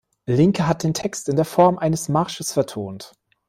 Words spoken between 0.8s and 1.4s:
den Text in